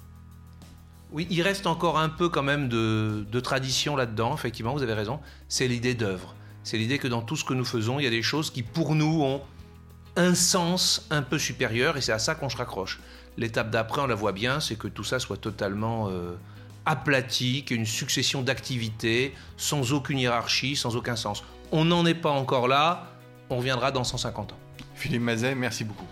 Oui, 1.11 1.27
il 1.29 1.41
reste 1.41 1.67
encore 1.67 1.99
un 1.99 2.09
peu 2.09 2.29
quand 2.29 2.43
même 2.43 2.69
de, 2.69 3.27
de 3.29 3.39
tradition 3.41 3.97
là-dedans, 3.97 4.33
effectivement, 4.33 4.73
vous 4.73 4.81
avez 4.81 4.93
raison. 4.93 5.19
C'est 5.49 5.67
l'idée 5.67 5.93
d'œuvre. 5.93 6.35
C'est 6.63 6.77
l'idée 6.77 6.97
que 6.97 7.07
dans 7.07 7.21
tout 7.21 7.35
ce 7.35 7.43
que 7.43 7.53
nous 7.53 7.65
faisons, 7.65 7.99
il 7.99 8.03
y 8.03 8.07
a 8.07 8.11
des 8.11 8.23
choses 8.23 8.49
qui 8.49 8.63
pour 8.63 8.95
nous 8.95 9.21
ont 9.21 9.41
un 10.15 10.35
sens 10.35 11.07
un 11.09 11.21
peu 11.21 11.37
supérieur 11.37 11.97
et 11.97 12.01
c'est 12.01 12.11
à 12.11 12.19
ça 12.19 12.35
qu'on 12.35 12.49
se 12.49 12.57
raccroche. 12.57 12.99
L'étape 13.37 13.69
d'après, 13.69 14.01
on 14.01 14.07
la 14.07 14.15
voit 14.15 14.31
bien, 14.31 14.59
c'est 14.59 14.75
que 14.75 14.87
tout 14.87 15.03
ça 15.03 15.19
soit 15.19 15.37
totalement 15.37 16.09
euh, 16.09 16.35
aplati, 16.85 17.63
qu'il 17.65 17.77
une 17.77 17.85
succession 17.85 18.41
d'activités 18.41 19.33
sans 19.57 19.93
aucune 19.93 20.19
hiérarchie, 20.19 20.75
sans 20.75 20.95
aucun 20.95 21.15
sens. 21.15 21.43
On 21.71 21.85
n'en 21.85 22.05
est 22.05 22.13
pas 22.15 22.31
encore 22.31 22.67
là, 22.67 23.11
on 23.49 23.57
reviendra 23.57 23.91
dans 23.91 24.03
150 24.03 24.53
ans. 24.53 24.59
Philippe 24.95 25.21
Mazet, 25.21 25.55
merci 25.55 25.83
beaucoup. 25.83 26.07